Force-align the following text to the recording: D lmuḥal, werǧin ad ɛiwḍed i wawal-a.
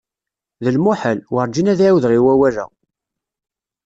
D 0.63 0.65
lmuḥal, 0.75 1.19
werǧin 1.33 1.71
ad 1.71 1.79
ɛiwḍed 1.85 2.05
i 2.17 2.19
wawal-a. 2.25 2.65